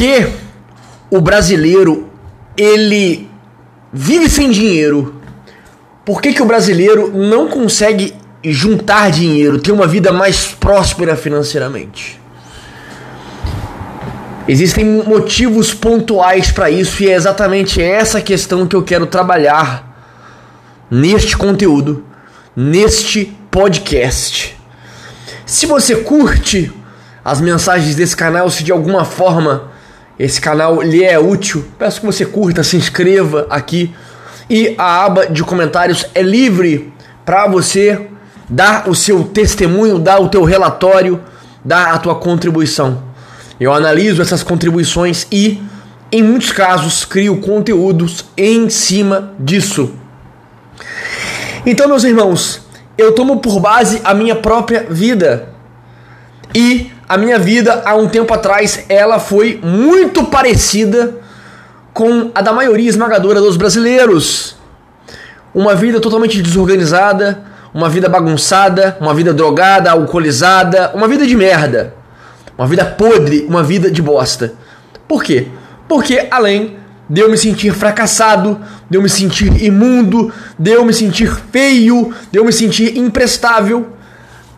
[0.00, 0.26] que
[1.10, 2.08] o brasileiro
[2.56, 3.28] ele
[3.92, 5.20] vive sem dinheiro?
[6.06, 12.18] Por que, que o brasileiro não consegue juntar dinheiro, ter uma vida mais próspera financeiramente?
[14.48, 20.02] Existem motivos pontuais para isso e é exatamente essa questão que eu quero trabalhar
[20.90, 22.06] neste conteúdo,
[22.56, 24.56] neste podcast.
[25.44, 26.72] Se você curte
[27.22, 29.69] as mensagens desse canal, se de alguma forma
[30.22, 33.90] esse canal lhe é útil, peço que você curta, se inscreva aqui
[34.50, 36.92] e a aba de comentários é livre
[37.24, 38.06] para você
[38.46, 41.18] dar o seu testemunho, dar o teu relatório,
[41.64, 43.02] dar a tua contribuição.
[43.58, 45.62] Eu analiso essas contribuições e,
[46.12, 49.94] em muitos casos, crio conteúdos em cima disso.
[51.64, 52.60] Então, meus irmãos,
[52.98, 55.48] eu tomo por base a minha própria vida.
[56.54, 61.16] E a minha vida, há um tempo atrás, ela foi muito parecida
[61.92, 64.54] com a da maioria esmagadora dos brasileiros.
[65.52, 67.42] Uma vida totalmente desorganizada,
[67.74, 71.94] uma vida bagunçada, uma vida drogada, alcoolizada, uma vida de merda.
[72.56, 74.52] Uma vida podre, uma vida de bosta.
[75.08, 75.48] Por quê?
[75.88, 76.76] Porque além
[77.08, 82.14] de eu me sentir fracassado, de eu me sentir imundo, de eu me sentir feio,
[82.30, 83.94] de eu me sentir imprestável,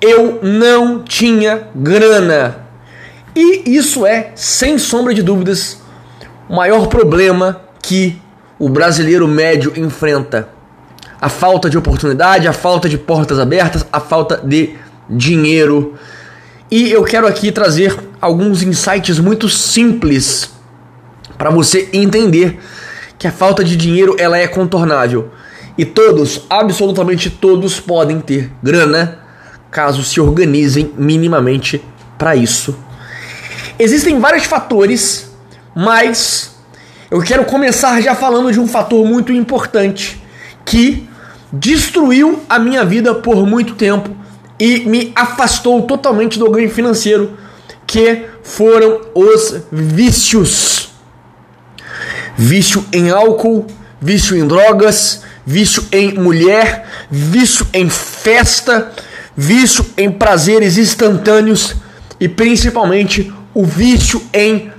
[0.00, 2.66] eu não tinha grana.
[3.34, 5.80] E isso é, sem sombra de dúvidas,
[6.48, 8.20] o maior problema que
[8.58, 10.48] o brasileiro médio enfrenta.
[11.20, 14.74] A falta de oportunidade, a falta de portas abertas, a falta de
[15.08, 15.94] dinheiro.
[16.70, 20.50] E eu quero aqui trazer alguns insights muito simples
[21.36, 22.60] para você entender
[23.18, 25.30] que a falta de dinheiro ela é contornável
[25.76, 29.17] e todos, absolutamente todos podem ter grana
[29.70, 31.82] caso se organizem minimamente
[32.16, 32.76] para isso.
[33.78, 35.30] Existem vários fatores,
[35.74, 36.56] mas
[37.10, 40.22] eu quero começar já falando de um fator muito importante
[40.64, 41.08] que
[41.52, 44.14] destruiu a minha vida por muito tempo
[44.58, 47.38] e me afastou totalmente do ganho financeiro,
[47.86, 50.90] que foram os vícios.
[52.36, 53.66] Vício em álcool,
[54.00, 58.92] vício em drogas, vício em mulher, vício em festa,
[59.40, 61.76] vício em prazeres instantâneos
[62.18, 64.72] e principalmente o vício em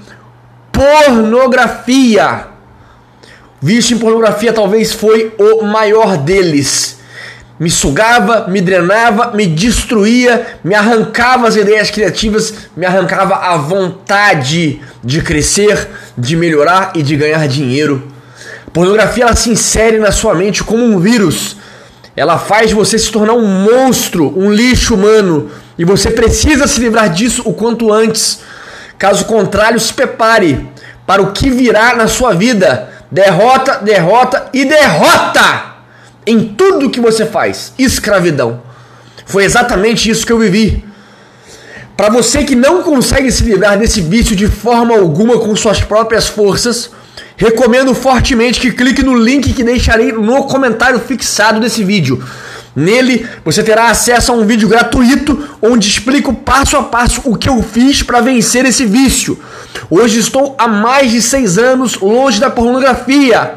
[0.69, 2.47] pornografia.
[3.61, 6.99] Vício em pornografia talvez foi o maior deles
[7.59, 14.79] me sugava, me drenava, me destruía, me arrancava as ideias criativas, me arrancava a vontade
[15.03, 18.07] de crescer, de melhorar e de ganhar dinheiro.
[18.65, 21.57] A pornografia ela se insere na sua mente como um vírus.
[22.19, 27.09] Ela faz você se tornar um monstro, um lixo humano, e você precisa se livrar
[27.09, 28.41] disso o quanto antes.
[28.97, 30.67] Caso contrário, se prepare
[31.07, 32.89] para o que virá na sua vida.
[33.09, 35.69] Derrota, derrota e derrota!
[36.29, 37.73] em tudo que você faz.
[37.77, 38.61] Escravidão.
[39.25, 40.85] Foi exatamente isso que eu vivi.
[41.97, 46.27] Para você que não consegue se livrar desse vício de forma alguma com suas próprias
[46.27, 46.91] forças,
[47.39, 52.21] recomendo fortemente que clique no link que deixarei no comentário fixado desse vídeo.
[52.75, 57.47] Nele você terá acesso a um vídeo gratuito onde explico passo a passo o que
[57.47, 59.39] eu fiz para vencer esse vício.
[59.89, 63.53] Hoje estou há mais de seis anos longe da pornografia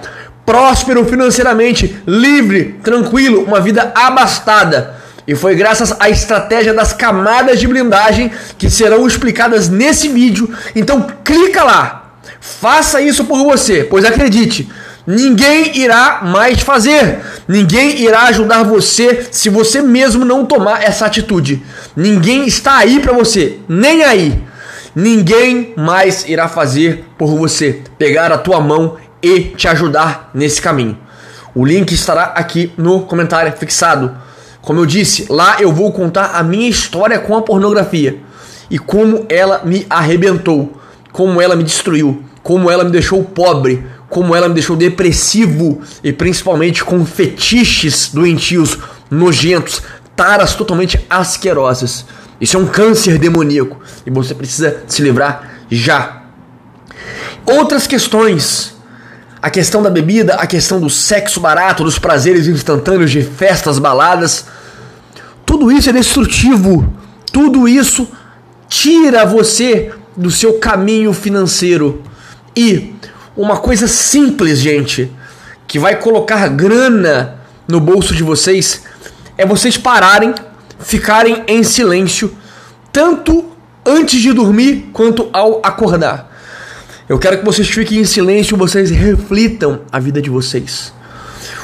[0.47, 4.95] próspero financeiramente, livre, tranquilo, uma vida abastada.
[5.27, 10.53] E foi graças à estratégia das camadas de blindagem que serão explicadas nesse vídeo.
[10.75, 12.02] Então clica lá,
[12.43, 14.69] faça isso por você, pois acredite,
[15.07, 17.21] ninguém irá mais fazer.
[17.47, 21.63] Ninguém irá ajudar você se você mesmo não tomar essa atitude.
[21.95, 24.43] Ninguém está aí para você, nem aí.
[24.95, 27.81] Ninguém mais irá fazer por você.
[27.97, 30.99] Pegar a tua mão e te ajudar nesse caminho.
[31.55, 34.17] O link estará aqui no comentário fixado.
[34.61, 38.19] Como eu disse, lá eu vou contar a minha história com a pornografia
[38.69, 40.73] e como ela me arrebentou,
[41.13, 46.13] como ela me destruiu, como ela me deixou pobre, como ela me deixou depressivo e
[46.13, 48.79] principalmente com fetiches doentios,
[49.11, 49.83] nojentos,
[50.17, 52.05] taras totalmente asquerosas.
[52.41, 56.23] Isso é um câncer demoníaco e você precisa se livrar já.
[57.47, 58.73] Outras questões
[59.43, 64.47] a questão da bebida, a questão do sexo barato, dos prazeres instantâneos de festas, baladas.
[65.45, 66.95] Tudo isso é destrutivo.
[67.33, 68.07] Tudo isso
[68.69, 72.05] tira você do seu caminho financeiro.
[72.57, 72.95] E
[73.37, 75.11] uma coisa simples, gente,
[75.67, 78.83] que vai colocar grana no bolso de vocês
[79.39, 80.35] é vocês pararem,
[80.79, 82.37] ficarem em silêncio,
[82.93, 83.47] tanto
[83.85, 86.31] antes de dormir quanto ao acordar.
[87.09, 90.93] Eu quero que vocês fiquem em silêncio, vocês reflitam a vida de vocês.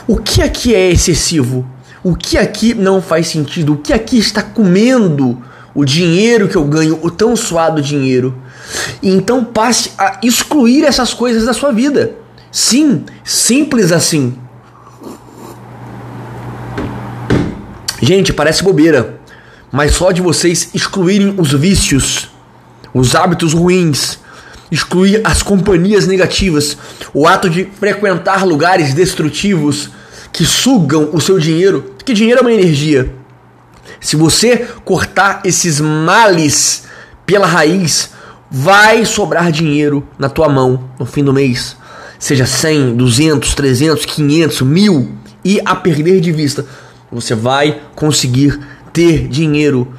[0.06, 1.66] O que aqui é excessivo?
[2.02, 3.74] O que aqui não faz sentido?
[3.74, 5.42] O que aqui está comendo
[5.78, 8.34] o dinheiro que eu ganho, o tão suado dinheiro?
[9.00, 12.16] E então passe a excluir essas coisas da sua vida.
[12.50, 14.36] Sim, simples assim.
[18.02, 19.20] Gente, parece bobeira,
[19.70, 22.28] mas só de vocês excluírem os vícios,
[22.92, 24.18] os hábitos ruins,
[24.72, 26.76] excluir as companhias negativas,
[27.14, 29.90] o ato de frequentar lugares destrutivos
[30.32, 33.14] que sugam o seu dinheiro, porque dinheiro é uma energia.
[34.00, 36.84] Se você cortar esses males
[37.26, 38.10] pela raiz,
[38.50, 41.76] vai sobrar dinheiro na tua mão no fim do mês.
[42.18, 45.12] Seja 100, 200, 300, 500, mil
[45.44, 46.64] e a perder de vista.
[47.10, 48.58] Você vai conseguir
[48.92, 49.92] ter dinheiro,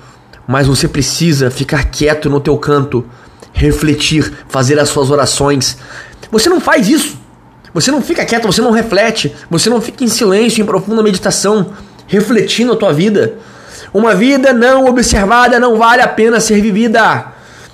[0.48, 3.06] mas você precisa ficar quieto no teu canto
[3.54, 5.78] refletir, fazer as suas orações.
[6.32, 7.18] Você não faz isso.
[7.74, 11.74] Você não fica quieto, você não reflete, você não fica em silêncio, em profunda meditação,
[12.08, 13.38] refletindo a tua vida.
[13.94, 17.28] Uma vida não observada não vale a pena ser vivida.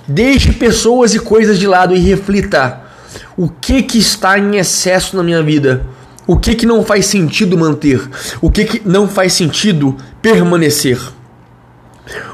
[0.06, 2.80] Deixe pessoas e coisas de lado e reflita.
[3.36, 5.84] O que que está em excesso na minha vida?
[6.26, 8.00] O que que não faz sentido manter?
[8.40, 10.98] O que que não faz sentido permanecer?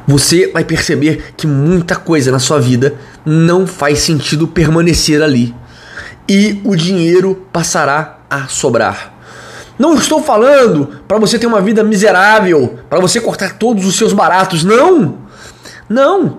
[0.07, 2.95] você vai perceber que muita coisa na sua vida
[3.25, 5.55] não faz sentido permanecer ali.
[6.29, 9.12] E o dinheiro passará a sobrar.
[9.83, 14.13] Não estou falando para você ter uma vida miserável, para você cortar todos os seus
[14.13, 14.63] baratos.
[14.63, 15.19] Não!
[15.89, 16.39] Não!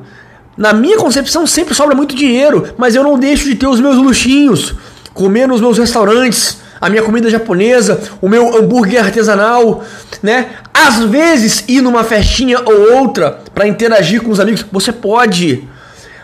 [0.56, 3.98] Na minha concepção sempre sobra muito dinheiro, mas eu não deixo de ter os meus
[3.98, 4.74] luxinhos,
[5.14, 9.84] comer nos meus restaurantes, a minha comida japonesa, o meu hambúrguer artesanal,
[10.22, 10.52] né?
[10.74, 15.68] Às vezes ir numa festinha ou outra para interagir com os amigos, você pode.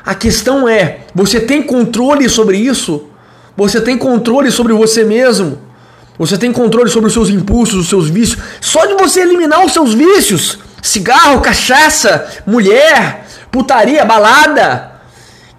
[0.06, 3.10] A questão é, você tem controle sobre isso?
[3.58, 5.68] Você tem controle sobre você mesmo?
[6.20, 8.42] Você tem controle sobre os seus impulsos, os seus vícios?
[8.60, 15.00] Só de você eliminar os seus vícios, cigarro, cachaça, mulher, putaria, balada,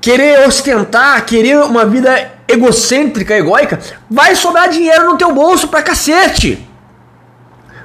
[0.03, 3.81] querer ostentar, querer uma vida egocêntrica, egóica,
[4.11, 6.69] vai sobrar dinheiro no teu bolso pra cacete.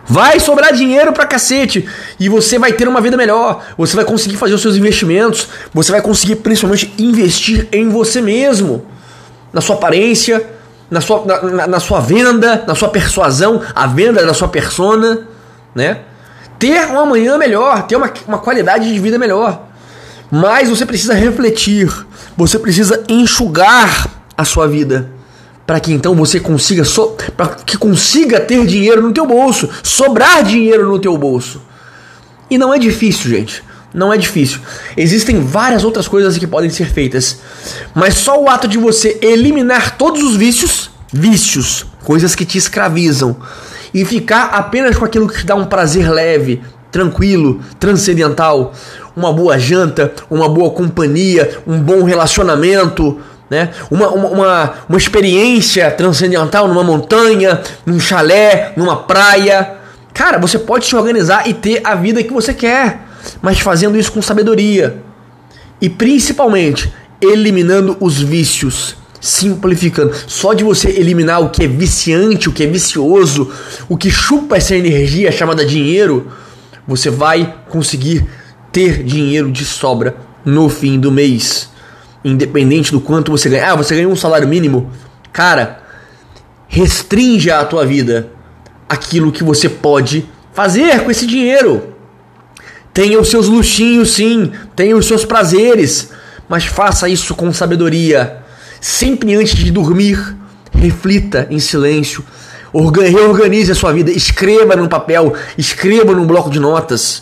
[0.07, 1.87] Vai sobrar dinheiro pra cacete.
[2.19, 3.65] E você vai ter uma vida melhor.
[3.77, 5.47] Você vai conseguir fazer os seus investimentos.
[5.73, 8.85] Você vai conseguir principalmente investir em você mesmo.
[9.51, 10.54] Na sua aparência,
[10.89, 15.27] na sua, na, na, sua venda, na sua persuasão, a venda da sua persona,
[15.73, 15.99] né?
[16.57, 19.61] Ter um amanhã melhor, ter uma, uma qualidade de vida melhor.
[20.31, 21.91] Mas você precisa refletir,
[22.37, 25.09] você precisa enxugar a sua vida
[25.65, 30.43] para que então você consiga so, para que consiga ter dinheiro no teu bolso, sobrar
[30.43, 31.61] dinheiro no teu bolso.
[32.49, 33.63] E não é difícil, gente.
[33.95, 34.59] Não é difícil.
[34.97, 37.39] Existem várias outras coisas que podem ser feitas,
[37.93, 43.37] mas só o ato de você eliminar todos os vícios, vícios, coisas que te escravizam,
[43.93, 46.61] e ficar apenas com aquilo que te dá um prazer leve,
[46.91, 48.73] tranquilo, transcendental,
[49.15, 53.17] uma boa janta, uma boa companhia, um bom relacionamento,
[53.49, 53.69] né?
[53.89, 59.75] Uma, uma, uma, uma experiência transcendental numa montanha, num chalé, numa praia.
[60.13, 63.05] Cara, você pode se organizar e ter a vida que você quer,
[63.41, 65.03] mas fazendo isso com sabedoria.
[65.81, 66.91] E principalmente,
[67.21, 70.13] eliminando os vícios, simplificando.
[70.27, 73.51] Só de você eliminar o que é viciante, o que é vicioso,
[73.89, 76.31] o que chupa essa energia chamada dinheiro,
[76.87, 78.25] você vai conseguir
[78.71, 80.15] ter dinheiro de sobra
[80.45, 81.69] no fim do mês
[82.25, 83.71] independente do quanto você ganha.
[83.71, 84.91] Ah, você ganha um salário mínimo?
[85.31, 85.83] Cara,
[86.67, 88.31] restringe a tua vida
[88.89, 91.94] aquilo que você pode fazer com esse dinheiro.
[92.95, 96.09] Tenha os seus luxinhos, sim, tenha os seus prazeres,
[96.49, 98.37] mas faça isso com sabedoria.
[98.81, 100.35] Sempre antes de dormir,
[100.71, 102.25] reflita em silêncio,
[102.73, 107.21] reorganize a sua vida, escreva num papel, escreva num bloco de notas.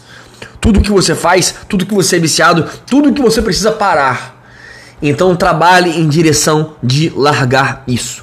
[0.61, 4.33] Tudo que você faz, tudo que você é viciado, tudo que você precisa parar
[5.03, 8.22] então trabalhe em direção de largar isso.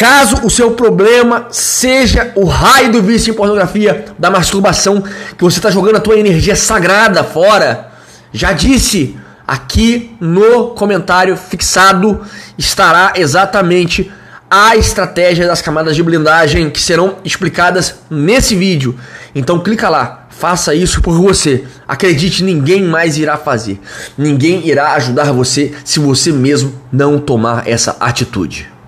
[0.00, 5.02] Caso o seu problema seja o raio do vício em pornografia, da masturbação,
[5.36, 7.90] que você está jogando a tua energia sagrada fora,
[8.32, 9.14] já disse
[9.46, 12.18] aqui no comentário fixado
[12.56, 14.10] estará exatamente
[14.50, 18.98] a estratégia das camadas de blindagem que serão explicadas nesse vídeo.
[19.34, 21.66] Então clica lá, Faça isso por você.
[21.86, 23.78] Acredite, ninguém mais irá fazer.
[24.16, 28.79] Ninguém irá ajudar você se você mesmo não tomar essa atitude.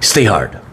[0.00, 0.69] Stay hard.